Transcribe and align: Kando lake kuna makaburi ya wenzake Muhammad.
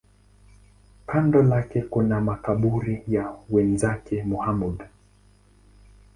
Kando 1.07 1.43
lake 1.43 1.81
kuna 1.81 2.21
makaburi 2.21 3.03
ya 3.07 3.33
wenzake 3.49 4.23
Muhammad. 4.23 4.87